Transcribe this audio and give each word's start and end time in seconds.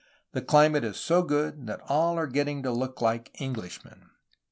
The 0.31 0.41
climate 0.41 0.83
is 0.83 0.97
so 0.97 1.21
good 1.21 1.67
that 1.67 1.79
all 1.87 2.17
are 2.17 2.25
getting 2.25 2.63
to 2.63 2.71
look 2.71 3.01
like 3.01 3.39
Englishmen. 3.39 4.09